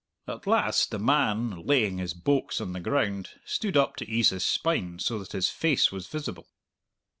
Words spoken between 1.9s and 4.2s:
his "boax" on the ground, stood up to